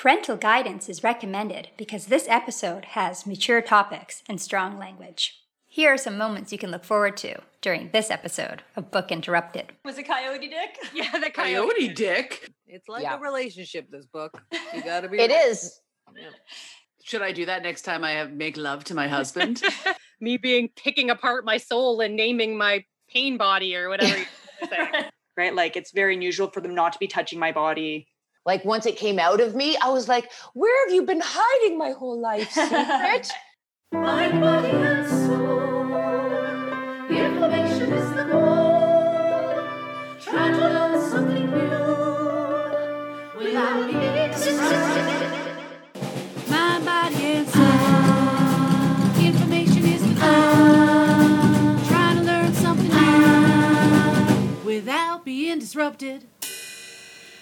[0.00, 5.40] Parental guidance is recommended because this episode has mature topics and strong language.
[5.64, 9.72] Here are some moments you can look forward to during this episode of Book Interrupted.
[9.86, 10.78] Was it Coyote Dick?
[10.94, 12.50] Yeah, the Coyote Dick.
[12.66, 13.16] It's like Yeah.
[13.16, 14.38] a relationship, this book.
[14.74, 15.34] You gotta be It ready.
[15.34, 15.80] is.
[17.02, 19.62] Should I do that next time I have make love to my husband?
[20.20, 24.18] Me being picking apart my soul and naming my pain body or whatever.
[24.18, 24.24] you
[24.68, 25.04] say.
[25.38, 25.54] right?
[25.54, 28.08] Like it's very unusual for them not to be touching my body.
[28.46, 31.76] Like once it came out of me, I was like, where have you been hiding
[31.76, 33.32] my whole life, secret?
[33.92, 35.96] Mind, body, and soul.
[37.10, 39.66] Information is the goal.
[40.20, 41.66] Try to learn something new
[43.36, 44.06] without the new
[54.64, 56.35] without being disrupted.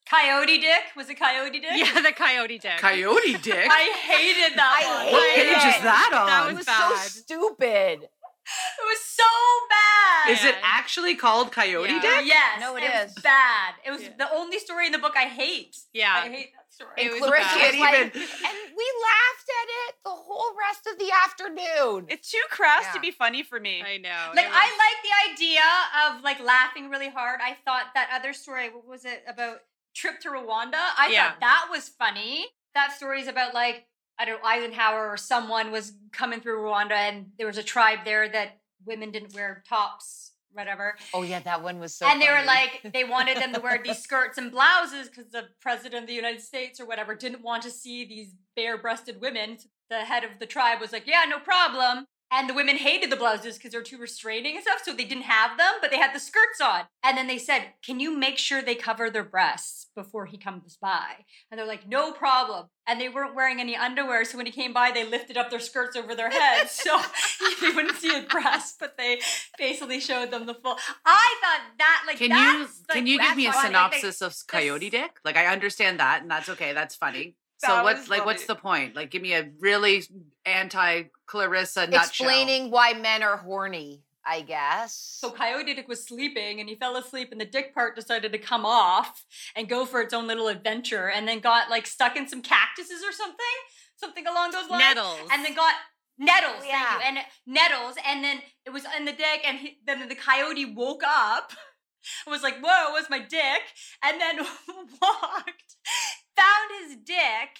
[0.08, 0.82] Coyote Dick?
[0.96, 1.70] Was it Coyote Dick?
[1.74, 2.76] yeah, the Coyote Dick.
[2.78, 3.66] Coyote Dick?
[3.70, 5.12] I hated that I one.
[5.12, 5.76] what hate page it.
[5.78, 6.26] is that on?
[6.26, 6.90] That It was was bad.
[6.90, 8.08] so stupid.
[8.78, 9.24] It was so
[9.70, 10.32] bad.
[10.32, 12.00] is it actually called Coyote Yeah.
[12.00, 12.26] Dick?
[12.26, 12.60] Yes.
[12.60, 13.14] No, it it is.
[13.14, 13.74] was bad.
[13.84, 14.16] It was Yeah.
[14.18, 15.76] the only story in the book I hate.
[15.92, 16.12] Yeah.
[16.24, 16.92] I hate that story.
[16.98, 17.78] It And was Clarissa bad.
[17.78, 22.06] like, even- and we laughed at it the whole rest of the afternoon.
[22.08, 22.92] It's too crass Yeah.
[22.92, 23.82] to be funny for me.
[23.82, 24.32] I know.
[24.34, 25.62] like it I was- like the idea
[26.06, 27.40] of like laughing really hard.
[27.42, 29.58] I thought that other story, what was it about
[29.94, 30.80] trip to Rwanda?
[30.98, 31.30] I Yeah.
[31.30, 32.46] thought that was funny.
[32.74, 33.86] That story is about like
[34.18, 38.00] I don't know Eisenhower or someone was coming through Rwanda and there was a tribe
[38.04, 40.96] there that women didn't wear tops, whatever.
[41.14, 42.06] oh yeah, that one was so.
[42.06, 45.44] and they were like they wanted them to wear these skirts and blouses because the
[45.60, 49.56] president of the united states or whatever didn't want to see these bare-breasted women
[49.88, 53.16] the head of the tribe was like yeah no problem and the women hated the
[53.16, 56.14] blouses because they're too restraining and stuff so they didn't have them but they had
[56.14, 59.88] the skirts on and then they said can you make sure they cover their breasts
[59.94, 64.24] before he comes by and they're like no problem and they weren't wearing any underwear
[64.24, 66.98] so when he came by they lifted up their skirts over their heads so
[67.60, 69.20] they wouldn't see his breasts but they
[69.58, 73.18] basically showed them the full i thought that like Can you that's, can like, you
[73.18, 73.74] give me a funny.
[73.74, 75.18] Like, synopsis of Coyote Dick?
[75.24, 76.72] Like I understand that, and that's okay.
[76.72, 77.36] That's funny.
[77.64, 78.96] So what's like what's the point?
[78.96, 80.02] Like give me a really
[80.44, 82.00] anti Clarissa nutshell.
[82.00, 84.02] explaining why men are horny.
[84.24, 84.94] I guess.
[84.94, 88.38] So Coyote Dick was sleeping and he fell asleep and the dick part decided to
[88.38, 89.24] come off
[89.56, 93.02] and go for its own little adventure and then got like stuck in some cactuses
[93.04, 93.56] or something,
[93.96, 94.80] something along those lines.
[94.80, 95.28] Nettles.
[95.32, 95.74] And then got
[96.18, 99.78] nettles, Oh, thank you, and nettles, and then it was in the dick, and he,
[99.86, 101.52] then the coyote woke up,
[102.26, 103.62] was like, "Whoa, what's my dick?"
[104.02, 104.38] And then
[105.02, 105.76] walked,
[106.36, 107.58] found his dick,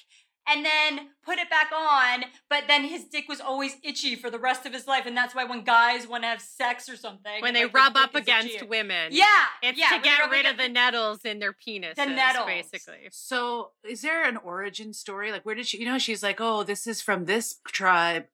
[0.49, 2.25] and then put it back on.
[2.51, 5.35] But then his dick was always itchy for the rest of his life, and that's
[5.35, 8.55] why when guys want to have sex or something, when they like, rub up against
[8.57, 8.67] itchy.
[8.67, 9.09] women.
[9.13, 9.27] Yeah,
[9.63, 12.47] It's yeah, to get rid against of the nettles in their penises, nettles.
[12.47, 13.09] basically.
[13.13, 15.31] So is there an origin story?
[15.31, 15.79] Like where did she?
[15.79, 18.25] You know, she's like, oh, this is from this tribe.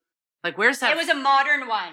[0.43, 0.93] Like where's that?
[0.93, 1.93] It was a modern one.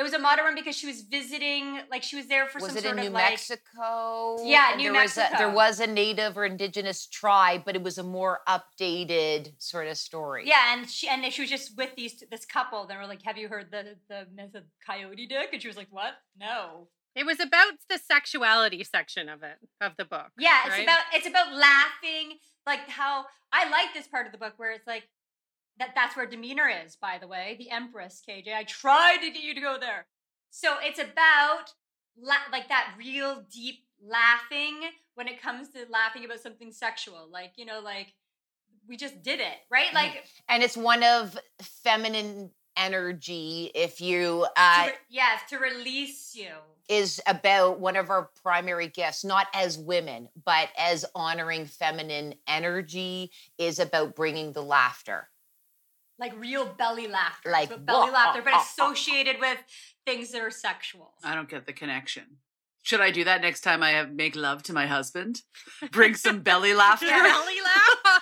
[0.00, 2.72] It was a modern one because she was visiting, like she was there for was
[2.72, 3.32] some sort in New of like.
[3.32, 4.38] Mexico?
[4.42, 7.82] Yeah, And New there Was a, there was a native or indigenous tribe, but it
[7.82, 10.44] was a more updated sort of story.
[10.46, 12.86] Yeah, and she and she was just with these this couple.
[12.86, 15.76] They were like, "Have you heard the the myth of Coyote Dick?" And she was
[15.76, 16.14] like, "What?
[16.38, 20.30] No." It was about the sexuality section of it of the book.
[20.38, 20.82] Yeah, it's right?
[20.82, 24.86] about it's about laughing, like how I like this part of the book where it's
[24.86, 25.10] like
[25.78, 28.54] that that's where demeanor is, by the way, the Empress, KJ.
[28.54, 30.06] I tried to get you to go there.
[30.50, 31.72] So it's about
[32.20, 34.80] la- like that real deep laughing
[35.14, 37.28] when it comes to laughing about something sexual.
[37.30, 38.14] Like, you know, like
[38.88, 39.92] we just did it, right?
[39.94, 46.34] Like And it's one of feminine energy, if you to uh re- yes, to release
[46.34, 46.48] you.
[46.88, 53.30] is about one of our primary gifts, not as women, but as honoring feminine energy,
[53.58, 55.28] is about bringing the laughter.
[56.20, 57.50] Like real belly laughter.
[57.50, 58.90] Like, Like belly wah, laughter, but ah, ah, ah.
[58.92, 59.58] associated with
[60.06, 61.14] things that are sexual.
[61.24, 62.24] I don't get the connection.
[62.82, 65.42] Should I do that next time I have make love to my husband?
[65.90, 67.06] Bring some belly laughter.
[67.06, 68.20] belly laugh.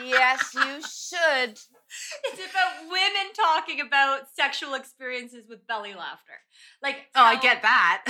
[0.04, 1.58] yes, you should.
[2.24, 6.32] It's about women talking about sexual experiences with belly laughter.
[6.82, 8.04] Like, Oh, I get that.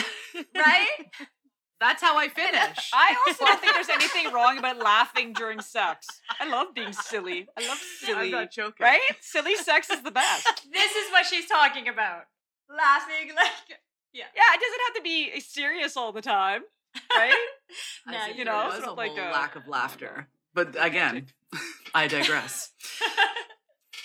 [0.54, 0.88] right?
[1.80, 2.90] That's how I finish.
[2.94, 6.06] I also don't think there's anything wrong about laughing during sex.
[6.40, 7.48] I love being silly.
[7.56, 8.12] I love silly.
[8.26, 8.84] I'm not joking.
[8.84, 9.00] Right?
[9.20, 10.46] Silly sex is the best.
[10.72, 12.24] this is what she's talking about.
[12.68, 13.78] Laughing like,
[14.12, 16.62] Yeah, Yeah, it doesn't have to be serious all the time,
[17.16, 17.32] right?
[18.06, 20.28] I no, you there know, was sort a of like whole a- lack of laughter.
[20.54, 21.26] But again,
[21.94, 22.70] I digress.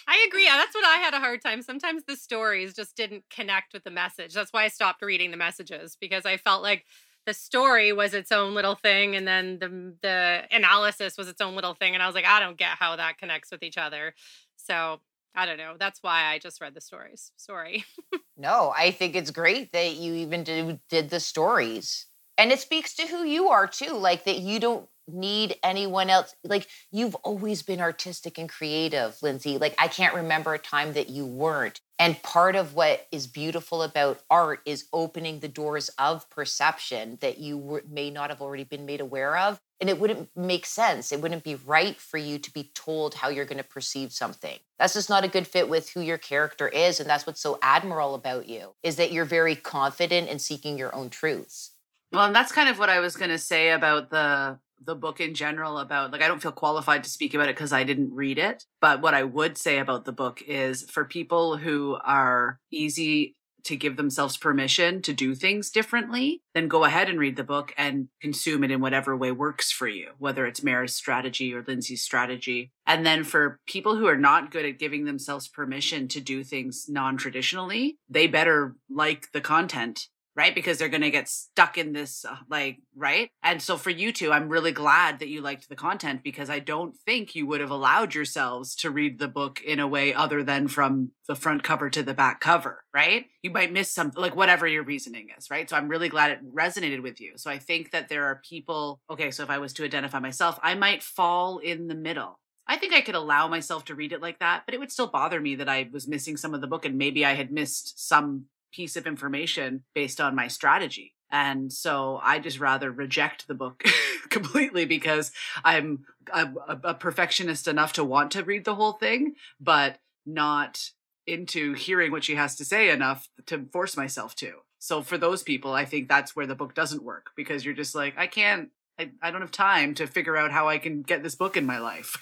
[0.07, 0.45] I agree.
[0.45, 1.61] That's what I had a hard time.
[1.61, 4.33] Sometimes the stories just didn't connect with the message.
[4.33, 6.85] That's why I stopped reading the messages because I felt like
[7.25, 11.55] the story was its own little thing and then the the analysis was its own
[11.55, 14.13] little thing and I was like I don't get how that connects with each other.
[14.57, 14.99] So,
[15.35, 15.75] I don't know.
[15.79, 17.31] That's why I just read the stories.
[17.37, 17.85] Sorry.
[18.37, 22.07] No, I think it's great that you even did, did the stories.
[22.39, 26.35] And it speaks to who you are too, like that you don't need anyone else.
[26.43, 29.59] Like you've always been artistic and creative, Lindsay.
[29.59, 31.81] Like I can't remember a time that you weren't.
[32.01, 37.37] And part of what is beautiful about art is opening the doors of perception that
[37.37, 39.59] you were, may not have already been made aware of.
[39.79, 41.11] And it wouldn't make sense.
[41.11, 44.57] It wouldn't be right for you to be told how you're going to perceive something.
[44.79, 46.99] That's just not a good fit with who your character is.
[46.99, 50.95] And that's what's so admirable about you is that you're very confident in seeking your
[50.95, 51.73] own truths.
[52.11, 55.19] Well, and that's kind of what I was going to say about the the book
[55.19, 58.13] in general about like I don't feel qualified to speak about it because I didn't
[58.13, 62.59] read it, but what I would say about the book is for people who are
[62.71, 67.43] easy to give themselves permission to do things differently, then go ahead and read the
[67.43, 71.63] book and consume it in whatever way works for you, whether it's Mara's strategy or
[71.67, 72.71] Lindsay's strategy.
[72.85, 76.87] And then for people who are not good at giving themselves permission to do things
[76.89, 80.07] non traditionally, they better like the content
[80.41, 80.55] right?
[80.55, 83.29] Because they're going to get stuck in this, uh, like, right?
[83.43, 86.57] And so for you two, I'm really glad that you liked the content because I
[86.57, 90.41] don't think you would have allowed yourselves to read the book in a way other
[90.41, 93.27] than from the front cover to the back cover, right?
[93.43, 95.69] You might miss something, like, whatever your reasoning is, right?
[95.69, 97.33] So I'm really glad it resonated with you.
[97.35, 100.59] So I think that there are people, okay, so if I was to identify myself,
[100.63, 102.39] I might fall in the middle.
[102.67, 105.07] I think I could allow myself to read it like that, but it would still
[105.07, 108.07] bother me that I was missing some of the book and maybe I had missed
[108.07, 111.13] some piece of information based on my strategy.
[111.31, 113.83] And so I just rather reject the book
[114.29, 115.31] completely because
[115.63, 120.91] I'm, I'm a, a perfectionist enough to want to read the whole thing, but not
[121.25, 124.53] into hearing what she has to say enough to force myself to.
[124.79, 127.95] So for those people, I think that's where the book doesn't work because you're just
[127.95, 128.69] like, I can't,
[128.99, 131.65] I, I don't have time to figure out how I can get this book in
[131.65, 132.17] my life.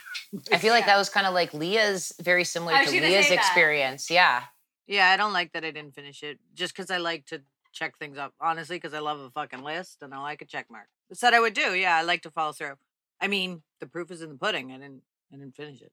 [0.52, 3.40] I feel like that was kind of like Leah's, very similar to Leah's say that.
[3.40, 4.12] experience.
[4.12, 4.44] Yeah.
[4.90, 7.98] Yeah, I don't like that I didn't finish it just because I like to check
[8.00, 8.34] things up.
[8.42, 10.88] Honestly, because I love a fucking list and I like a check mark.
[11.14, 11.76] Said I would do.
[11.76, 12.74] Yeah, I like to follow through.
[13.22, 14.72] I mean, the proof is in the pudding.
[14.72, 15.04] I didn't.
[15.32, 15.92] I didn't finish it.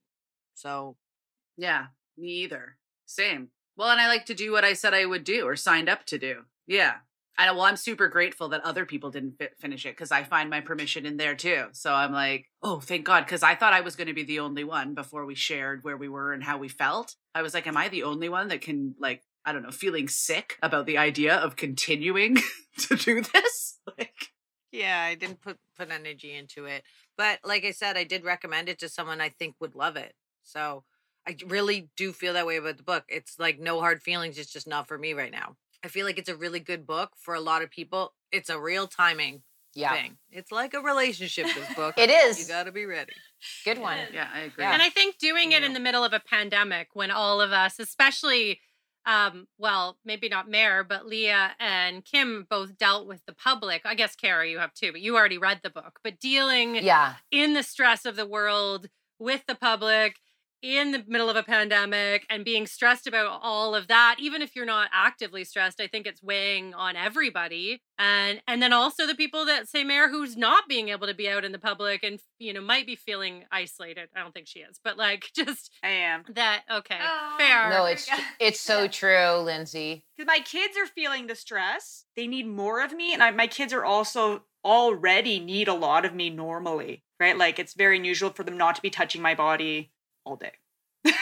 [0.55, 0.97] So
[1.59, 2.79] Yeah, me either.
[3.07, 3.51] Same.
[3.77, 6.07] Well, and I like to do what I said I would do or signed up
[6.07, 6.45] to do.
[6.67, 6.97] Yeah.
[7.39, 10.61] Well, I'm super grateful that other people didn't fi- finish it because I find my
[10.61, 11.67] permission in there too.
[11.73, 14.41] So I'm like, oh, thank God, because I thought I was going to be the
[14.41, 17.15] only one before we shared where we were and how we felt.
[17.35, 20.09] I was like, am I the only one that can like, I don't know, feeling
[20.09, 22.39] sick about the idea of continuing
[22.79, 23.79] to do this?
[23.99, 24.33] Like,
[24.73, 26.83] yeah, I didn't put put energy into it.
[27.17, 30.13] But like I said, I did recommend it to someone I think would love it.
[30.43, 30.83] So
[31.27, 33.05] I really do feel that way about the book.
[33.09, 34.39] It's like no hard feelings.
[34.39, 35.57] It's just not for me right now.
[35.85, 38.15] I feel like it's a really good book for a lot of people.
[38.33, 39.43] It's a real timing
[39.75, 39.93] Yeah.
[39.93, 40.17] thing.
[40.31, 41.47] It's like a relationship.
[41.47, 41.95] This book.
[41.99, 42.41] It is.
[42.41, 43.13] You got to be ready.
[43.65, 43.99] Good one.
[44.13, 44.65] yeah, I agree.
[44.65, 44.73] Yeah.
[44.73, 47.79] And I think doing it in the middle of a pandemic when all of us,
[47.79, 48.61] especially
[49.09, 53.83] um, well, maybe not Mayor, but Leah and Kim both dealt with the public.
[53.85, 56.01] I guess Kara, you have too, but you already read the book.
[56.03, 57.15] But dealing Yeah.
[57.31, 58.89] in the stress of the world
[59.21, 60.17] with the public
[60.63, 64.57] in the middle of a pandemic and being stressed about all of that even if
[64.57, 69.15] you're not actively stressed i think it's weighing on everybody and and then also the
[69.15, 72.19] people that say mayor who's not being able to be out in the public and
[72.39, 75.89] you know might be feeling isolated i don't think she is but like just I
[75.89, 76.25] am.
[76.35, 78.09] that okay Oh, fair No, it's
[78.41, 78.89] it's so Yeah.
[79.01, 80.05] true, Lindsay.
[80.17, 83.47] because my kids are feeling the stress they need more of me and I, my
[83.47, 88.31] kids are also already need a lot of me normally right like it's very unusual
[88.31, 89.93] for them not to be touching my body
[90.27, 90.53] all day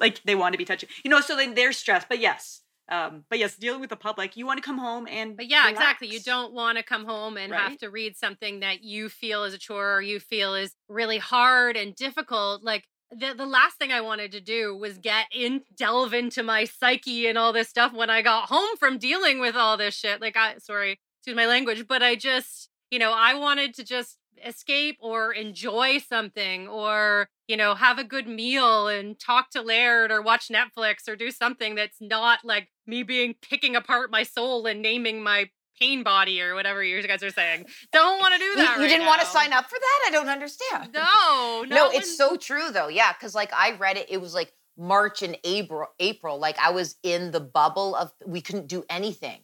[0.00, 3.24] like they want to be touching you know so then they're stressed but yes um
[3.30, 6.08] but yes dealing with the public you want to come home and But yeah, exactly.
[6.08, 9.54] You don't want to come home and have to read something that you feel is
[9.54, 12.62] a chore or you feel is really hard and difficult.
[12.64, 16.64] Like the the last thing I wanted to do was get in delve into my
[16.64, 20.20] psyche and all this stuff when I got home from dealing with all this shit.
[20.22, 24.16] Like I sorry, excuse my language, but I just, you know, I wanted to just
[24.44, 30.12] escape or enjoy something or you know have a good meal and talk to laird
[30.12, 34.66] or watch netflix or do something that's not like me being picking apart my soul
[34.66, 35.48] and naming my
[35.80, 38.88] pain body or whatever you guys are saying don't want to do that you right
[38.88, 40.04] didn't want to sign up for that?
[40.08, 40.92] I don't understand.
[40.92, 42.88] no no No, it's so true though.
[42.88, 45.88] Yeah, because like I read it, it was like March and April.
[45.98, 49.40] April, like I was in the bubble of we couldn't do anything.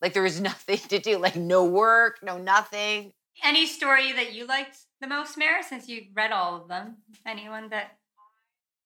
[0.00, 1.18] Like there was nothing to do.
[1.18, 3.12] Like no work, no nothing.
[3.44, 6.96] Any story that you liked the most, Mare, since you read all of them?
[7.26, 7.98] Anyone that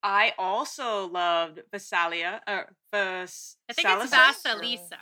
[0.04, 4.32] i also loved Visalia or Vis- i think it's Salisa?
[4.34, 4.98] vasilisa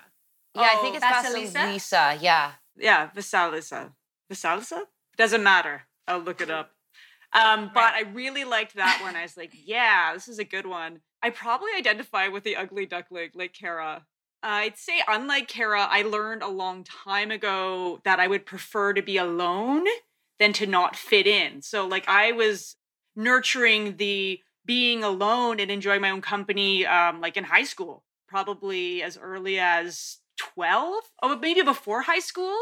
[0.54, 1.52] Yeah, I think it's Vasilisa?
[1.52, 2.18] Vasilisa.
[2.20, 2.52] Yeah.
[2.76, 3.92] Yeah, Visalisa.
[4.30, 4.82] Visalisa?
[5.16, 5.82] Doesn't matter.
[6.06, 6.72] I'll look it up.
[7.32, 9.14] Um, but I really liked that one.
[9.14, 11.00] I was like, yeah, this is a good one.
[11.22, 14.06] I probably identify with the ugly duckling, like Kara.
[14.42, 19.02] I'd say, unlike Kara, I learned a long time ago that I would prefer to
[19.02, 19.84] be alone
[20.40, 21.62] than to not fit in.
[21.62, 22.76] So, like, I was
[23.14, 29.02] nurturing the being alone and enjoying my own company, um, like in high school, probably
[29.02, 32.56] as early as 12 or maybe before high school.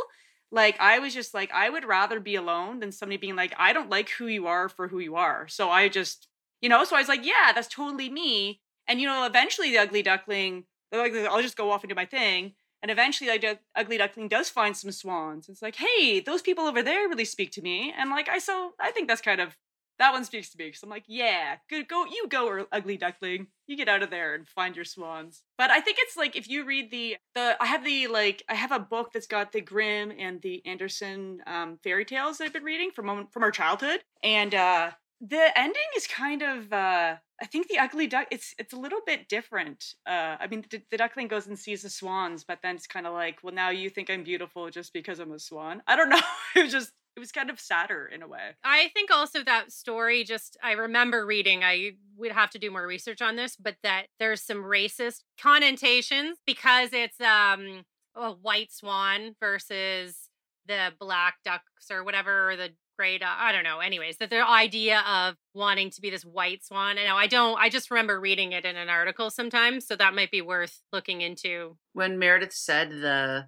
[0.50, 3.74] Like i was just like i would rather be alone than somebody being like i
[3.74, 5.46] don't like who you are for who you are.
[5.48, 6.28] So i just
[6.62, 8.60] you know so i was like yeah that's totally me.
[8.86, 12.06] And you know eventually the ugly duckling like i'll just go off and do my
[12.06, 15.48] thing and eventually like ugly duckling does find some swans.
[15.48, 17.92] It's like hey those people over there really speak to me.
[17.96, 19.56] And like i so i think that's kind of
[19.98, 23.48] that one speaks to me because i'm like yeah good go you go ugly duckling.
[23.66, 25.42] You get out of there and find your swans.
[25.56, 28.54] But i think it's like if you read the the i have the like i
[28.54, 32.52] have a book that's got the grimm and the andersen um, fairy tales that i've
[32.52, 34.00] been reading from from our childhood.
[34.22, 38.72] And uh the ending is kind of uh i think the ugly duck it's it's
[38.72, 42.44] a little bit different uh i mean the, the duckling goes and sees the swans
[42.44, 45.32] but then it's kind of like well now you think i'm beautiful just because i'm
[45.32, 45.82] a swan?
[45.86, 46.20] I don't know
[46.54, 48.50] it was just it was kind of sadder in a way.
[48.62, 52.86] I think also that story just I remember reading I would have to do more
[52.86, 57.84] research on this but that there's some racist connotations because it's um
[58.14, 60.28] a white swan versus
[60.66, 65.00] the black ducks or whatever or the duck I don't know anyways that the idea
[65.00, 68.64] of wanting to be this white swan and I don't I just remember reading it
[68.64, 73.46] in an article sometimes so that might be worth looking into when Meredith said the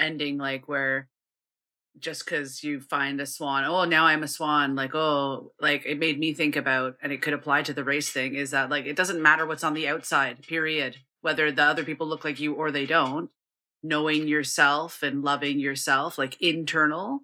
[0.00, 1.08] ending, like where
[1.98, 5.98] just because you find a swan, oh, now I'm a swan, like, oh, like it
[5.98, 8.86] made me think about, and it could apply to the race thing, is that like
[8.86, 12.54] it doesn't matter what's on the outside, period, whether the other people look like you
[12.54, 13.30] or they don't.
[13.82, 17.20] Knowing yourself and loving yourself, like internal,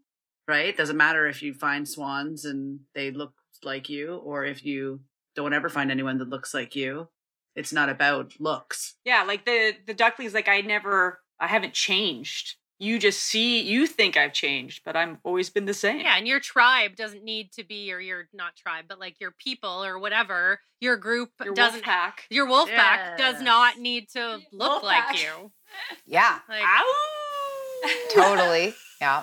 [0.49, 0.77] right?
[0.77, 5.01] Doesn't matter if you find swans and they look like you, or if you
[5.35, 7.09] don't ever find anyone that looks like you.
[7.55, 8.95] It's not about looks.
[9.05, 12.57] Yeah, like the the ducklings, like I never, I haven't changed.
[12.79, 16.01] You just see, you think I've changed, but I've always been the same.
[16.01, 19.31] Yeah, and your tribe doesn't need to be, or your not tribe, but like your
[19.43, 21.83] people or whatever, your group Your doesn't.
[21.85, 22.25] pack.
[22.29, 25.23] Your wolf pack does not need to look Wolf like pack.
[25.23, 25.51] you.
[26.05, 26.39] Yeah.
[26.51, 27.83] Like, Ow!
[28.15, 28.75] totally.
[29.01, 29.23] Yeah.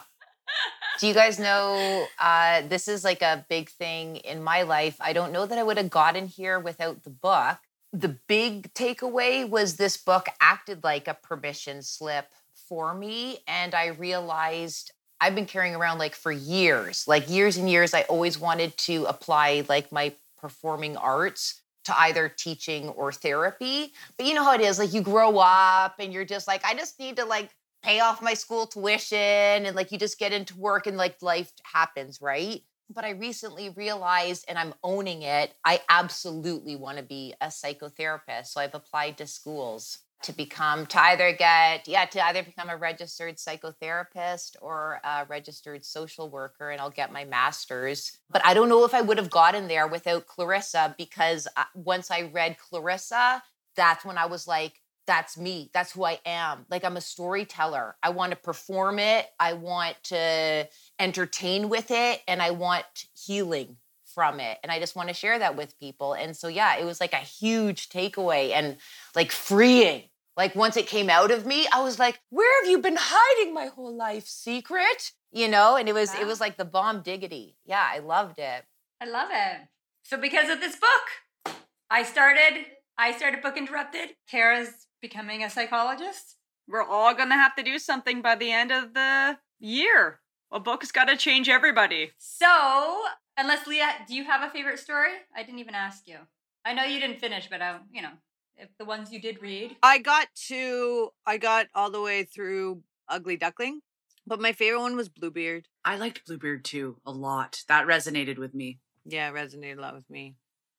[0.99, 4.95] Do you guys know uh, this is like a big thing in my life?
[4.99, 7.57] I don't know that I would have gotten here without the book.
[7.91, 12.27] The big takeaway was this book acted like a permission slip
[12.67, 13.39] for me.
[13.47, 17.93] And I realized I've been carrying around like for years, like years and years.
[17.93, 23.93] I always wanted to apply like my performing arts to either teaching or therapy.
[24.17, 26.75] But you know how it is like you grow up and you're just like, I
[26.75, 27.49] just need to like
[27.83, 31.51] pay off my school tuition and like you just get into work and like life
[31.63, 32.61] happens, right?
[32.89, 38.47] But I recently realized and I'm owning it, I absolutely want to be a psychotherapist.
[38.47, 39.99] So I've applied to schools.
[40.23, 45.83] to become to either get yeah to either become a registered psychotherapist or a registered
[45.83, 49.29] social worker and i'll get my master's but i don't know if i would have
[49.29, 53.43] gotten there without clarissa because uh, once i read clarissa
[53.75, 57.95] that's when i was like that's me that's who i am like i'm a storyteller.
[58.01, 60.67] I want to perform it i want to
[60.99, 62.85] entertain with it and i want
[63.25, 66.77] healing from it and i just want to share that with people and so yeah
[66.77, 68.77] it was like a huge takeaway and
[69.15, 70.03] like freeing.
[70.35, 73.53] Like once it came out of me i was like where have you been hiding
[73.53, 75.11] my whole life secret?
[75.31, 77.55] You know and it was it was like the bomb diggity.
[77.65, 78.65] Yeah i loved it.
[79.01, 79.67] I love it.
[80.03, 81.55] So because of this book,
[81.89, 82.65] I started
[82.97, 84.15] I started book interrupted.
[84.29, 86.37] Kara's becoming a psychologist.
[86.67, 90.19] We're all gonna have to do something by the end of the year.
[90.51, 92.11] A book's got to change everybody.
[92.19, 93.01] So,
[93.37, 95.13] unless Leah, do you have a favorite story?
[95.35, 96.17] I didn't even ask you.
[96.63, 98.11] I know you didn't finish, but I, you know,
[98.55, 99.75] if the ones you did read.
[99.81, 103.81] I got to I got all the way through Ugly Duckling,
[104.27, 105.67] but my favorite one was Bluebeard.
[105.83, 107.63] I liked Bluebeard too a lot.
[107.67, 108.79] That resonated with me.
[109.05, 110.35] Yeah, it resonated a lot with me.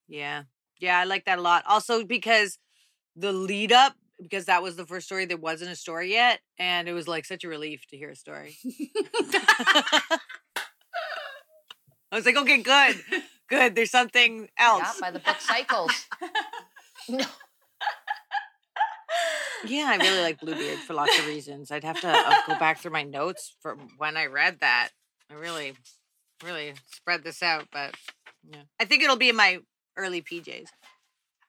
[0.08, 0.44] Yeah.
[0.84, 1.64] Yeah, I like that a lot.
[1.66, 2.58] Also because
[3.16, 6.40] the lead up, because that was the first story, there wasn't a story yet.
[6.58, 8.56] And it was like such a relief to hear a story.
[12.12, 12.96] I was like, okay, good.
[13.48, 13.74] Good.
[13.74, 14.82] There's something else.
[14.84, 16.06] yeah by the book cycles
[17.08, 17.24] no
[19.66, 21.70] Yeah, I really like Bluebeard for lots of reasons.
[21.70, 24.90] I'd have to uh, go back through my notes from when I read that.
[25.30, 25.72] I really,
[26.44, 27.94] really spread this out, but
[28.46, 29.60] yeah, I think it'll be in my
[29.96, 30.68] early PJs.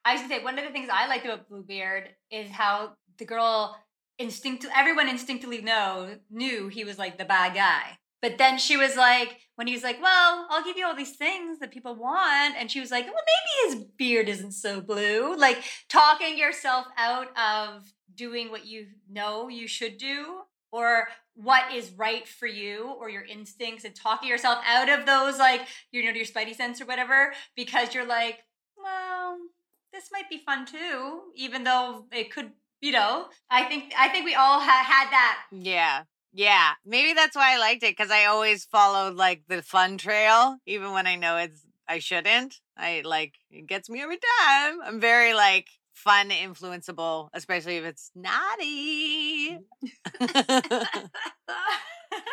[0.03, 3.75] I gonna say one of the things I liked about Bluebeard is how the girl
[4.17, 7.97] instinct everyone instinctively know knew he was like the bad guy.
[8.21, 11.15] But then she was like, when he was like, "Well, I'll give you all these
[11.15, 15.35] things that people want," and she was like, "Well, maybe his beard isn't so blue."
[15.35, 20.41] Like talking yourself out of doing what you know you should do,
[20.71, 25.37] or what is right for you, or your instincts, and talking yourself out of those,
[25.37, 28.39] like you know, your spidey sense or whatever, because you're like,
[28.77, 29.37] well,
[29.93, 33.27] this might be fun too, even though it could, you know.
[33.49, 35.43] I think I think we all ha- had that.
[35.51, 36.03] Yeah.
[36.33, 36.71] Yeah.
[36.85, 40.91] Maybe that's why I liked it because I always followed like the fun trail, even
[40.91, 42.59] when I know it's I shouldn't.
[42.77, 44.79] I like it gets me every time.
[44.83, 49.57] I'm very like fun, influenceable, especially if it's naughty.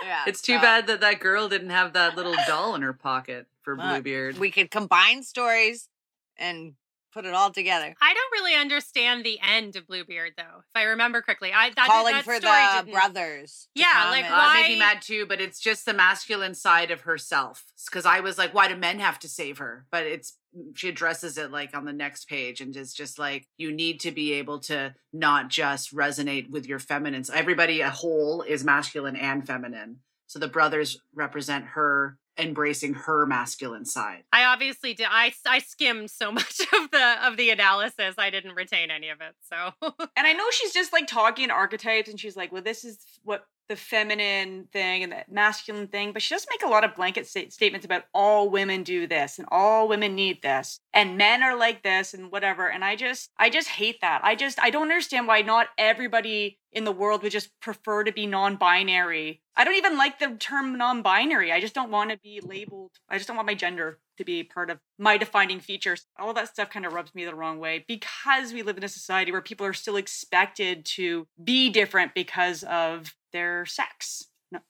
[0.05, 0.25] yeah.
[0.27, 3.46] It's too so bad that that girl didn't have that little doll in her pocket
[3.62, 4.38] for Look, Bluebeard.
[4.38, 5.88] We could combine stories
[6.37, 6.75] and
[7.12, 7.94] put it all together.
[8.01, 10.59] I don't really understand the end of Bluebeard though.
[10.61, 13.68] If I remember correctly, I that, Calling that for story the brothers.
[13.75, 16.55] Yeah, like, and- Uh, why- it made me mad too, but it's just the masculine
[16.55, 17.64] side of herself.
[17.87, 19.87] Because I was like, why do men have to save her?
[19.90, 20.35] But it's
[20.75, 24.11] she addresses it like on the next page and is just like you need to
[24.11, 27.31] be able to not just resonate with your feminines.
[27.31, 30.01] Everybody a whole is masculine and feminine.
[30.27, 34.25] So the brothers represent her embracing her masculine side.
[34.33, 35.07] I obviously did.
[35.11, 38.15] I I skimmed so much of the of the analysis.
[38.19, 39.35] I didn't retain any of it.
[39.43, 39.73] So
[40.17, 43.45] And I know she's just like talking archetypes and she's like, well, this is what
[43.68, 47.27] the feminine thing and the masculine thing, but she does make a lot of blanket
[47.27, 51.57] sta- statements about all women do this and all women need this and men are
[51.57, 52.68] like this and whatever.
[52.68, 54.20] And I just, I just hate that.
[54.25, 58.12] I just, I don't understand why not everybody in the world would just prefer to
[58.12, 59.42] be non-binary.
[59.55, 61.53] I don't even like the term non-binary.
[61.53, 62.92] I just don't want to be labeled.
[63.09, 66.07] I just don't want my gender to be part of my defining features.
[66.18, 68.88] All that stuff kind of rubs me the wrong way because we live in a
[68.88, 74.27] society where people are still expected to be different because of their sex,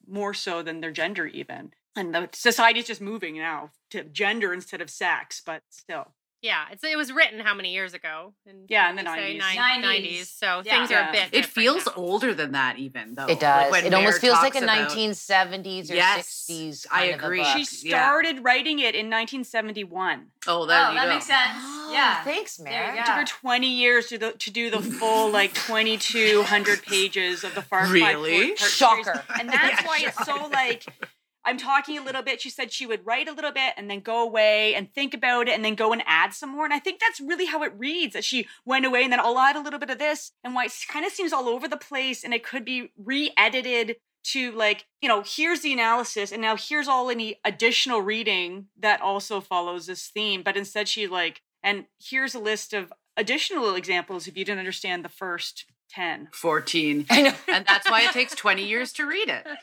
[0.06, 1.72] more so than their gender, even.
[1.96, 6.14] And the society's just moving now to gender instead of sex, but still.
[6.42, 8.34] Yeah, it's it was written how many years ago?
[8.46, 9.56] In, Yeah, in the you say 90s.
[9.56, 9.82] 90s.
[9.82, 10.24] 90s.
[10.26, 10.76] So Yeah.
[10.76, 11.28] things are a bit.
[11.32, 11.92] It feels now.
[11.96, 13.26] older than that, even though.
[13.26, 13.70] It does.
[13.70, 16.86] when it almost feels like a 1970s or Yes, 60s.
[16.90, 17.38] I kind of a agree.
[17.42, 17.56] book.
[17.68, 17.96] She yeah.
[18.08, 20.26] started writing it in 1971.
[20.48, 21.12] Oh, there oh, you that go.
[21.14, 21.50] makes sense.
[21.54, 22.24] Oh, yeah.
[22.24, 22.98] Thanks, There man.
[22.98, 27.54] It took her 20 years to, the, to do the full like 2200 pages of
[27.54, 28.48] the Far Five Really?
[28.48, 29.24] Part- Part Shocker.
[29.38, 30.86] And that's Yeah, why it's so like
[31.44, 32.40] I'm talking a little bit.
[32.40, 35.48] She said she would write a little bit and then go away and think about
[35.48, 36.64] it and then go and add some more.
[36.64, 39.38] And I think that's really how it reads that she went away and then I'll
[39.38, 41.76] add a little bit of this and why it kind of seems all over the
[41.76, 46.56] place and it could be re-edited to like, you know, here's the analysis and now
[46.56, 50.42] here's all any additional reading that also follows this theme.
[50.42, 55.04] But instead she like, and here's a list of additional examples if you didn't understand
[55.04, 56.28] the first 10.
[56.32, 57.06] 14.
[57.10, 57.34] I know.
[57.48, 59.46] And that's why it takes 20 years to read it.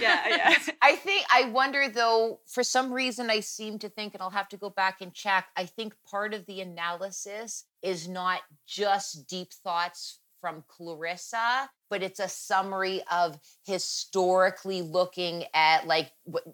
[0.00, 0.54] Yeah, yeah.
[0.80, 4.48] I think I wonder though, for some reason I seem to think, and I'll have
[4.48, 5.46] to go back and check.
[5.54, 12.20] I think part of the analysis is not just deep thoughts from Clarissa, but it's
[12.20, 16.44] a summary of historically looking at like what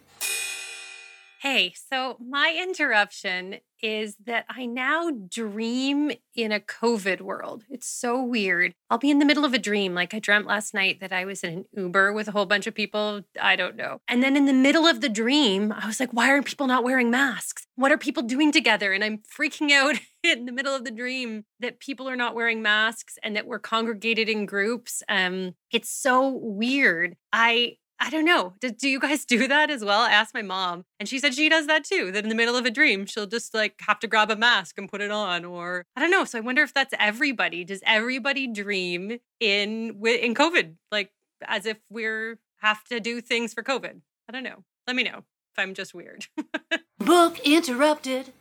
[1.44, 7.64] Hey, so my interruption is that I now dream in a COVID world.
[7.68, 8.72] It's so weird.
[8.88, 9.92] I'll be in the middle of a dream.
[9.92, 12.66] Like I dreamt last night that I was in an Uber with a whole bunch
[12.66, 13.24] of people.
[13.38, 14.00] I don't know.
[14.08, 16.82] And then in the middle of the dream, I was like, why are people not
[16.82, 17.66] wearing masks?
[17.74, 18.94] What are people doing together?
[18.94, 22.62] And I'm freaking out in the middle of the dream that people are not wearing
[22.62, 25.02] masks and that we're congregated in groups.
[25.10, 27.16] Um, it's so weird.
[27.34, 28.54] I I don't know.
[28.60, 30.00] Do, do you guys do that as well?
[30.00, 32.10] I asked my mom, and she said she does that too.
[32.12, 34.78] That in the middle of a dream, she'll just like have to grab a mask
[34.78, 36.24] and put it on, or I don't know.
[36.24, 37.64] So I wonder if that's everybody.
[37.64, 41.10] Does everybody dream in in COVID, like
[41.46, 44.00] as if we're have to do things for COVID?
[44.28, 44.64] I don't know.
[44.86, 46.26] Let me know if I'm just weird.
[46.98, 48.32] Book interrupted.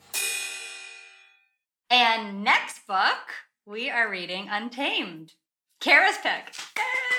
[1.89, 3.35] And next book,
[3.67, 5.33] we are reading Untamed.
[5.79, 6.55] Kara's pick.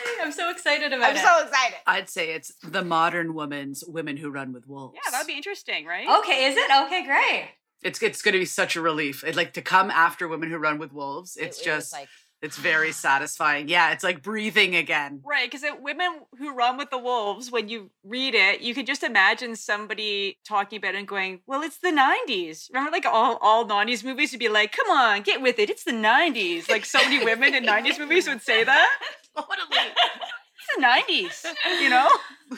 [0.06, 0.12] Yay!
[0.24, 1.18] I'm so excited about it.
[1.18, 1.76] I'm so excited.
[1.86, 4.94] I'd say it's the modern woman's women who run with wolves.
[4.94, 6.08] Yeah, that'd be interesting, right?
[6.20, 6.70] okay, is it?
[6.86, 7.48] Okay, great.
[7.82, 9.24] it's it's going to be such a relief.
[9.24, 11.36] It, like to come after women who run with wolves.
[11.36, 12.08] It's It- it just like
[12.42, 13.68] it's very satisfying.
[13.68, 15.20] Yeah, it's like breathing again.
[15.24, 19.02] Right, because women who run with the wolves, when you read it, you could just
[19.02, 23.64] imagine somebody talking about it and going, "Well, it's the '90s." Remember, like all all
[23.66, 26.98] '90s movies would be like, "Come on, get with it, it's the '90s." Like so
[26.98, 28.90] many women in '90s movies would say that.
[29.36, 32.08] It's the '90s, you know.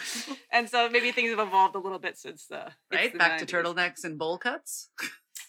[0.52, 3.46] and so maybe things have evolved a little bit since the Right, the back to
[3.46, 4.90] turtlenecks and bowl cuts.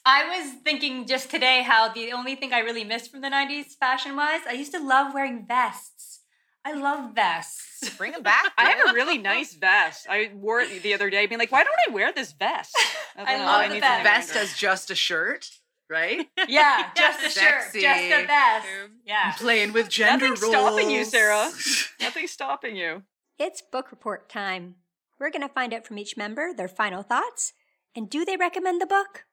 [0.06, 3.76] I was thinking just today how the only thing I really missed from the 90s
[3.78, 6.22] fashion wise, I used to love wearing vests.
[6.64, 7.90] I love vests.
[7.98, 8.52] bring them back.
[8.58, 10.08] I have a really nice vest.
[10.10, 12.78] I wore it the other day, being like, "Why don't I wear this vest?"
[13.16, 14.04] I don't oh, know, love the need vest.
[14.04, 15.50] Vest as just a shirt,
[15.90, 16.28] right?
[16.48, 17.82] Yeah, just a shirt, Sexy.
[17.82, 18.68] just a vest.
[19.06, 19.34] Yeah.
[19.38, 20.54] Playing with gender Nothing's roles.
[20.54, 21.50] stopping you, Sarah.
[22.02, 23.04] Nothing's stopping you.
[23.38, 24.76] It's book report time.
[25.20, 27.54] We're going to find out from each member their final thoughts
[27.96, 29.26] and do they recommend the book?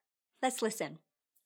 [0.43, 0.99] Let's listen.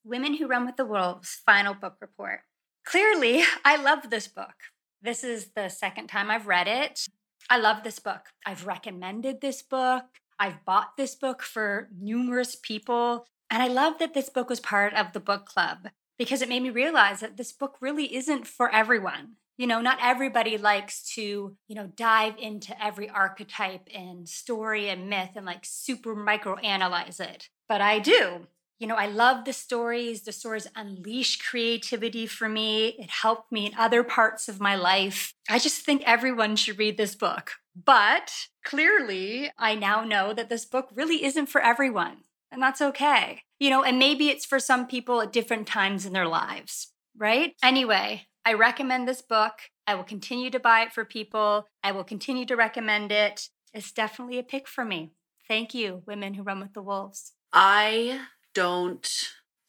[0.05, 2.39] Women Who Run with the Wolves, final book report.
[2.85, 4.55] Clearly, I love this book.
[5.01, 7.01] This is the second time I've read it.
[7.49, 8.27] I love this book.
[8.45, 10.03] I've recommended this book.
[10.39, 13.25] I've bought this book for numerous people.
[13.49, 16.61] And I love that this book was part of the book club because it made
[16.61, 19.37] me realize that this book really isn't for everyone.
[19.57, 25.09] You know, not everybody likes to, you know, dive into every archetype and story and
[25.09, 27.49] myth and like super micro analyze it.
[27.67, 28.47] But I do.
[28.79, 30.21] You know, I love the stories.
[30.21, 32.95] The stories unleash creativity for me.
[32.99, 35.33] It helped me in other parts of my life.
[35.49, 37.51] I just think everyone should read this book.
[37.75, 38.31] But
[38.63, 42.19] clearly, I now know that this book really isn't for everyone.
[42.51, 43.41] And that's okay.
[43.59, 47.53] You know, and maybe it's for some people at different times in their lives, right?
[47.63, 49.53] Anyway, I recommend this book.
[49.85, 51.65] I will continue to buy it for people.
[51.83, 53.49] I will continue to recommend it.
[53.73, 55.11] It's definitely a pick for me.
[55.47, 57.33] Thank you, Women Who Run with the Wolves.
[57.51, 58.21] I
[58.53, 59.07] don't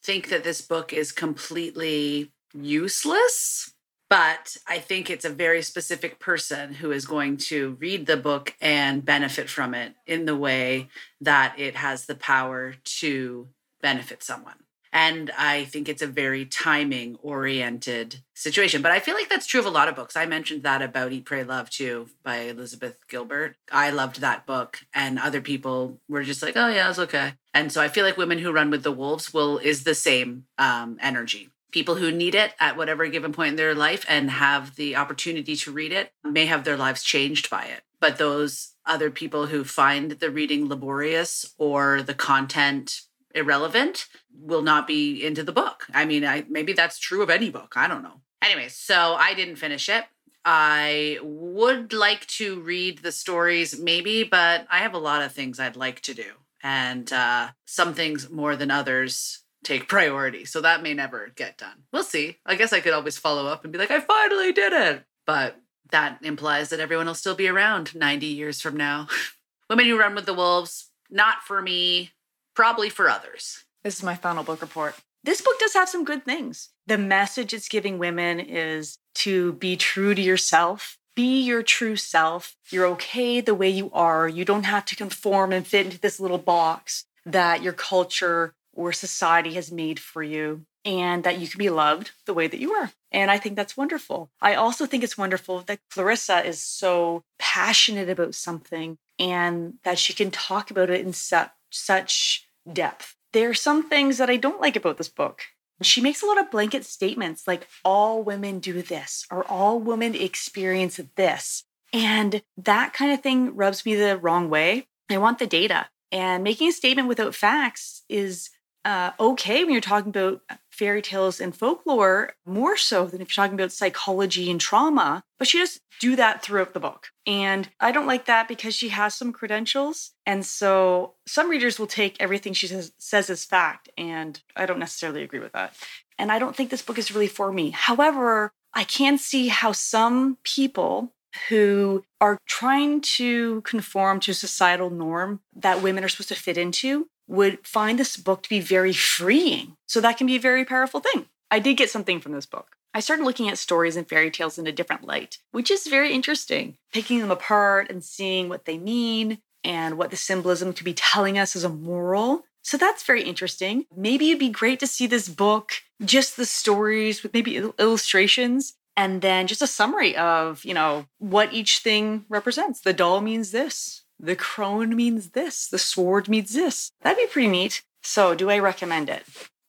[0.03, 3.73] think that this book is completely useless,
[4.11, 8.53] but I think it's a very specific person who is going to read the book
[8.59, 10.89] and benefit from it in the way
[11.21, 13.47] that it has the power to
[13.81, 14.65] benefit someone.
[14.91, 18.81] And I think it's a very timing oriented situation.
[18.81, 20.17] But I feel like that's true of a lot of books.
[20.17, 23.55] I mentioned that about Eat, Pray, Love too by Elizabeth Gilbert.
[23.71, 27.35] I loved that book, and other people were just like, oh, yeah, it's okay.
[27.53, 30.47] And so I feel like Women Who Run with the Wolves will is the same
[30.57, 31.47] um, energy.
[31.71, 35.55] People who need it at whatever given point in their life and have the opportunity
[35.55, 37.81] to read it may have their lives changed by it.
[37.99, 43.01] But those other people who find the reading laborious or the content
[43.33, 45.87] irrelevant will not be into the book.
[45.93, 47.73] I mean, I maybe that's true of any book.
[47.75, 48.21] I don't know.
[48.41, 50.05] Anyway, so I didn't finish it.
[50.43, 55.59] I would like to read the stories maybe, but I have a lot of things
[55.59, 56.31] I'd like to do.
[56.63, 60.45] And uh, some things more than others take priority.
[60.45, 61.83] So that may never get done.
[61.91, 62.37] We'll see.
[62.45, 65.03] I guess I could always follow up and be like, I finally did it.
[65.25, 69.07] But that implies that everyone will still be around 90 years from now.
[69.69, 72.11] Women Who Run with the Wolves, not for me,
[72.55, 73.63] probably for others.
[73.83, 74.95] This is my final book report.
[75.23, 76.69] This book does have some good things.
[76.87, 80.97] The message it's giving women is to be true to yourself.
[81.15, 82.55] Be your true self.
[82.69, 84.27] You're okay the way you are.
[84.27, 88.91] You don't have to conform and fit into this little box that your culture or
[88.91, 92.71] society has made for you, and that you can be loved the way that you
[92.71, 92.91] are.
[93.11, 94.29] And I think that's wonderful.
[94.41, 100.13] I also think it's wonderful that Clarissa is so passionate about something and that she
[100.13, 103.15] can talk about it in such such depth.
[103.33, 105.43] There are some things that I don't like about this book.
[105.81, 110.13] She makes a lot of blanket statements like all women do this or all women
[110.13, 111.63] experience this.
[111.93, 114.87] And that kind of thing rubs me the wrong way.
[115.09, 115.87] I want the data.
[116.11, 118.49] And making a statement without facts is
[118.83, 123.43] uh, okay when you're talking about fairy tales and folklore, more so than if you're
[123.43, 125.23] talking about psychology and trauma.
[125.37, 127.09] But she does do that throughout the book.
[127.27, 130.11] And I don't like that because she has some credentials.
[130.25, 133.89] And so some readers will take everything she says, says as fact.
[133.97, 135.75] And I don't necessarily agree with that.
[136.17, 137.71] And I don't think this book is really for me.
[137.71, 141.13] However, I can see how some people
[141.49, 147.07] who are trying to conform to societal norm that women are supposed to fit into
[147.31, 149.77] would find this book to be very freeing.
[149.87, 151.27] So that can be a very powerful thing.
[151.49, 152.75] I did get something from this book.
[152.93, 156.11] I started looking at stories and fairy tales in a different light, which is very
[156.11, 160.93] interesting, picking them apart and seeing what they mean and what the symbolism could be
[160.93, 162.43] telling us as a moral.
[162.63, 163.85] So that's very interesting.
[163.95, 165.71] Maybe it'd be great to see this book,
[166.03, 171.53] just the stories with maybe illustrations, and then just a summary of, you know, what
[171.53, 172.81] each thing represents.
[172.81, 176.91] The doll means this, the crone means this, the sword means this.
[177.01, 177.83] That'd be pretty neat.
[178.03, 179.23] So, do I recommend it?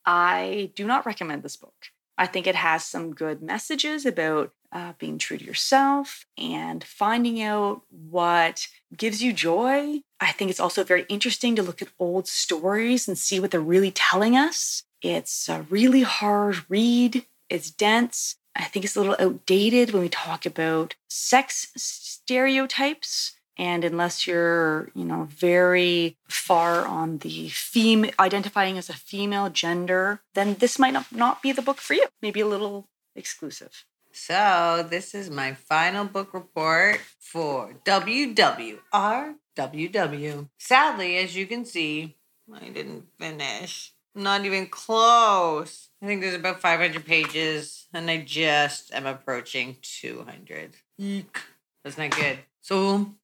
[0.05, 1.75] I do not recommend this book.
[2.19, 7.43] I think it has some good messages about uh, being true to yourself and finding
[7.43, 10.01] out what gives you joy.
[10.21, 13.61] I think it's also very interesting to look at old stories and see what they're
[13.61, 14.83] really telling us.
[15.01, 18.37] It's a really hard read, it's dense.
[18.55, 24.89] I think it's a little outdated when we talk about sex stereotypes and unless you're
[24.95, 30.93] you know very far on the fem identifying as a female gender then this might
[30.93, 33.85] not, not be the book for you maybe a little exclusive
[34.15, 40.49] So, this is my final book report for WWRWW.
[40.59, 42.17] Sadly, as you can see,
[42.53, 43.95] I didn't finish.
[44.15, 45.89] Not even close.
[46.03, 50.77] I think there's about 500 pages, and I just am approaching 200.
[50.99, 51.39] Eek.
[51.83, 52.41] That's not good.
[52.61, 53.15] So,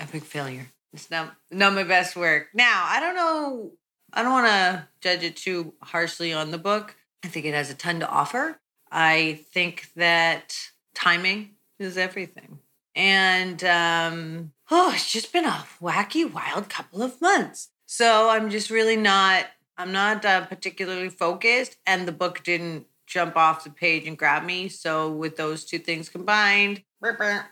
[0.00, 0.68] epic failure.
[0.92, 2.48] It's not, not my best work.
[2.54, 3.72] Now, I don't know.
[4.12, 6.96] I don't want to judge it too harshly on the book.
[7.24, 8.58] I think it has a ton to offer.
[8.90, 10.56] I think that
[10.94, 12.60] timing is everything.
[12.94, 17.68] And um, oh, it's just been a wacky, wild couple of months.
[17.86, 21.76] So I'm just really not, I'm not uh, particularly focused.
[21.86, 24.68] And the book didn't jump off the page and grab me.
[24.68, 26.82] So with those two things combined,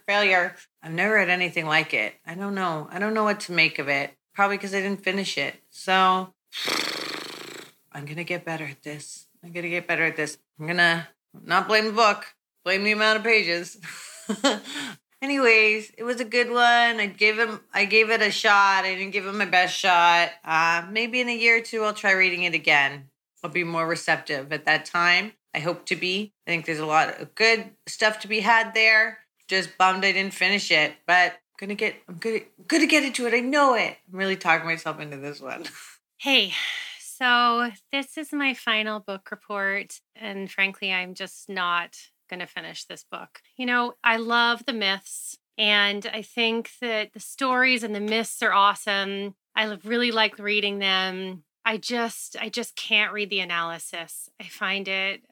[0.07, 0.57] failure.
[0.87, 2.15] I've never read anything like it.
[2.25, 2.87] I don't know.
[2.93, 4.13] I don't know what to make of it.
[4.33, 5.57] Probably because I didn't finish it.
[5.69, 6.33] So
[7.91, 9.27] I'm going to get better at this.
[9.43, 10.39] I'm going to get better at this.
[10.61, 11.09] I'm going to
[11.43, 13.81] not blame the book, blame the amount of pages.
[15.23, 17.01] Anyways, it was a good one.
[17.01, 18.85] I gave him I gave it a shot.
[18.85, 20.31] I didn't give him my best shot.
[20.45, 23.09] Uh, maybe in a year or two I'll try reading it again.
[23.43, 25.33] I'll be more receptive at that time.
[25.53, 26.33] I hope to be.
[26.47, 29.26] I think there's a lot of good stuff to be had there.
[29.49, 33.27] Just bummed I didn't finish it, but I'm gonna get I'm gonna gonna get into
[33.27, 33.35] it.
[33.35, 33.97] I know it.
[34.13, 35.65] I'm really talking myself into this one.
[36.19, 36.55] Hey,
[36.99, 40.01] so this is my final book report.
[40.17, 41.95] And frankly, I'm just not
[42.31, 43.41] to finish this book.
[43.57, 48.43] You know, I love the myths, and I think that the stories and the myths
[48.43, 49.35] are awesome.
[49.55, 51.45] I really like reading them.
[51.65, 54.29] I just I just can't read the analysis.
[54.41, 55.23] I find it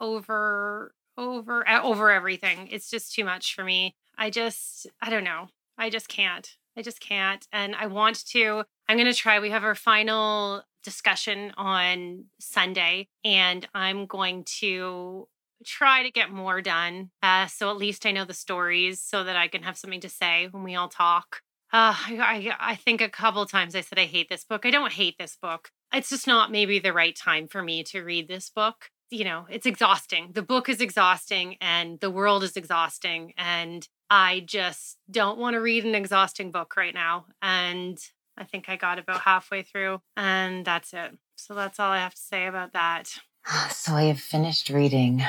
[0.00, 2.68] over over over everything.
[2.70, 3.94] It's just too much for me.
[4.16, 5.48] I just I don't know.
[5.78, 6.48] I just can't.
[6.76, 7.46] I just can't.
[7.52, 8.64] And I want to.
[8.88, 9.40] I'm going to try.
[9.40, 15.28] We have our final discussion on Sunday, and I'm going to
[15.64, 17.10] try to get more done.
[17.22, 20.08] Uh, so at least I know the stories so that I can have something to
[20.08, 21.40] say when we all talk.
[21.72, 24.66] Uh, I, I think a couple times I said I hate this book.
[24.66, 25.70] I don't hate this book.
[25.92, 28.90] It's just not maybe the right time for me to read this book.
[29.10, 30.30] You know, it's exhausting.
[30.32, 33.32] The book is exhausting and the world is exhausting.
[33.36, 37.26] And I just don't want to read an exhausting book right now.
[37.42, 37.98] And
[38.36, 41.16] I think I got about halfway through, and that's it.
[41.36, 43.10] So that's all I have to say about that.
[43.70, 45.22] So I have finished reading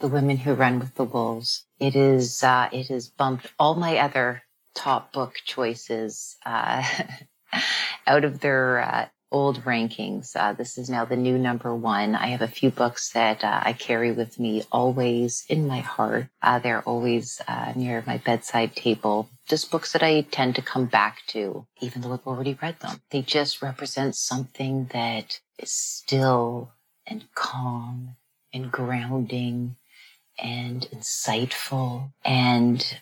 [0.00, 1.64] The Women Who Run with the Wolves.
[1.80, 4.42] It is uh, it has bumped all my other
[4.74, 6.84] top book choices uh,
[8.06, 10.36] out of their uh, old rankings.
[10.36, 12.14] Uh, this is now the new number one.
[12.14, 16.28] I have a few books that uh, I carry with me always in my heart.
[16.42, 19.28] Uh, they're always uh, near my bedside table.
[19.48, 23.00] Just books that I tend to come back to, even though I've already read them.
[23.10, 26.72] They just represent something that is still
[27.06, 28.16] and calm
[28.52, 29.76] and grounding
[30.38, 32.12] and insightful.
[32.24, 32.98] And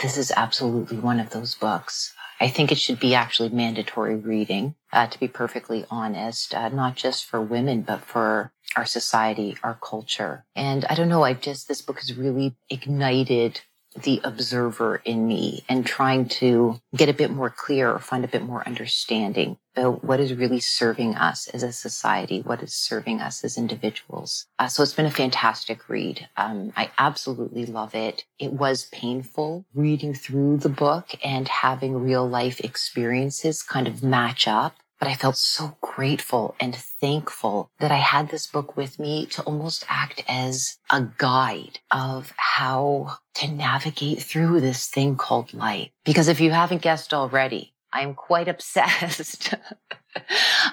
[0.00, 2.14] this is absolutely one of those books.
[2.42, 6.96] I think it should be actually mandatory reading, uh, to be perfectly honest, uh, not
[6.96, 10.44] just for women, but for our society, our culture.
[10.56, 13.60] And I don't know, I just, this book has really ignited
[13.94, 18.28] the observer in me and trying to get a bit more clear or find a
[18.28, 23.20] bit more understanding about what is really serving us as a society, what is serving
[23.20, 24.46] us as individuals.
[24.58, 26.28] Uh, so it's been a fantastic read.
[26.36, 28.24] Um, I absolutely love it.
[28.38, 34.46] It was painful reading through the book and having real life experiences kind of match
[34.46, 34.76] up.
[35.02, 39.42] But I felt so grateful and thankful that I had this book with me to
[39.42, 45.90] almost act as a guide of how to navigate through this thing called life.
[46.04, 49.56] Because if you haven't guessed already, I'm quite obsessed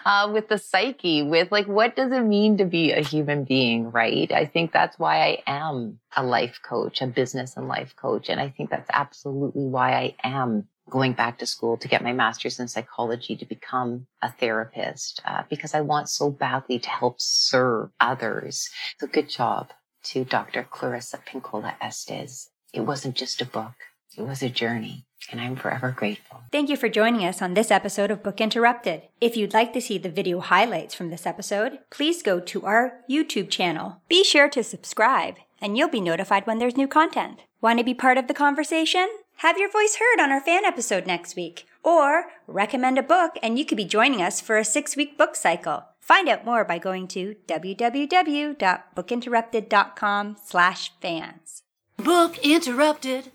[0.06, 3.90] uh, with the psyche, with like, what does it mean to be a human being,
[3.90, 4.32] right?
[4.32, 8.30] I think that's why I am a life coach, a business and life coach.
[8.30, 12.14] And I think that's absolutely why I am going back to school to get my
[12.14, 17.16] master's in psychology to become a therapist uh, because I want so badly to help
[17.20, 18.70] serve others.
[19.00, 19.70] So good job
[20.04, 20.68] to Dr.
[20.70, 22.50] Clarissa Pinkola Estes.
[22.74, 23.74] It wasn't just a book.
[24.18, 26.42] It was a journey, and I'm forever grateful.
[26.52, 29.04] Thank you for joining us on this episode of Book Interrupted.
[29.22, 33.02] If you'd like to see the video highlights from this episode, please go to our
[33.10, 34.02] YouTube channel.
[34.10, 37.42] Be sure to subscribe, and you'll be notified when there's new content.
[37.62, 39.08] Want to be part of the conversation?
[39.40, 41.66] Have your voice heard on our fan episode next week.
[41.82, 45.34] Or recommend a book and you could be joining us for a six week book
[45.34, 45.86] cycle.
[46.02, 51.64] Find out more by going to www.bookinterrupted.com slash fans.
[51.96, 53.32] Book interrupted.